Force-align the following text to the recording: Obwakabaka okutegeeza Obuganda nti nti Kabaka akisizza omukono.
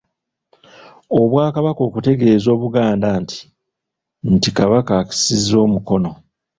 Obwakabaka 1.19 1.81
okutegeeza 1.87 2.47
Obuganda 2.55 3.07
nti 3.21 3.39
nti 4.33 4.49
Kabaka 4.57 4.91
akisizza 5.01 5.55
omukono. 5.65 6.11